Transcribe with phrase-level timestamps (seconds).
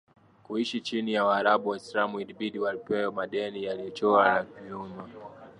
[0.43, 5.07] kuishi chini ya Waarabu Waislamu Ilibidi walipe madeni yaliyoachwa nyuma